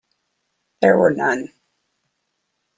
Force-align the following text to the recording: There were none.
There 0.81 0.97
were 0.97 1.11
none. 1.11 1.53